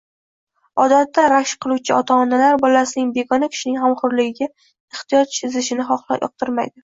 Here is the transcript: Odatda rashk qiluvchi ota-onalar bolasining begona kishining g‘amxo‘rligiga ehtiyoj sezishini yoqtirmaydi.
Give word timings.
Odatda 0.83 1.25
rashk 1.33 1.59
qiluvchi 1.65 1.93
ota-onalar 1.97 2.57
bolasining 2.63 3.11
begona 3.19 3.51
kishining 3.57 3.77
g‘amxo‘rligiga 3.83 4.49
ehtiyoj 5.01 5.29
sezishini 5.41 5.89
yoqtirmaydi. 5.93 6.75